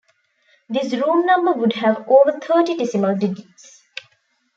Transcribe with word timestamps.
This 0.67 0.93
room 0.95 1.27
number 1.27 1.53
would 1.53 1.73
have 1.73 2.07
over 2.09 2.39
thirty 2.39 2.75
decimal 2.75 3.15
digits. 3.15 3.83